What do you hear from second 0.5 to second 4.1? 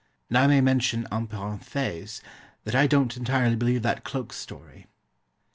mention en parenthèse, that I don't entirely believe that